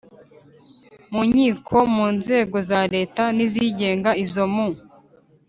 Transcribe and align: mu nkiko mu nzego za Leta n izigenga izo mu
mu 1.13 1.21
nkiko 1.29 1.77
mu 1.95 2.05
nzego 2.17 2.57
za 2.69 2.81
Leta 2.95 3.23
n 3.35 3.37
izigenga 3.45 4.09
izo 4.23 4.45
mu 4.53 4.67